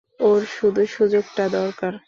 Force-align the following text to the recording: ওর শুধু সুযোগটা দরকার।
ওর 0.19 0.41
শুধু 0.55 0.81
সুযোগটা 0.87 1.43
দরকার। 1.49 1.93